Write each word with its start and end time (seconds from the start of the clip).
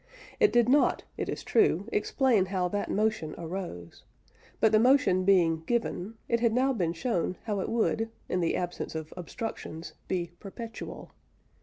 It 0.39 0.51
did 0.51 0.67
not, 0.67 1.03
it 1.15 1.29
is 1.29 1.43
true, 1.43 1.87
explain 1.91 2.47
how 2.47 2.67
that 2.69 2.89
motion 2.89 3.35
arose; 3.37 4.03
but 4.59 4.71
the 4.71 4.79
motion 4.79 5.25
being 5.25 5.61
"given," 5.67 6.15
it 6.27 6.39
had 6.39 6.53
now 6.53 6.73
been 6.73 6.93
shown 6.93 7.37
how 7.43 7.59
it 7.59 7.69
would, 7.69 8.09
in 8.27 8.41
the 8.41 8.55
absence 8.55 8.95
of 8.95 9.13
obstructions, 9.15 9.93
be 10.07 10.31
perpetual. 10.39 11.11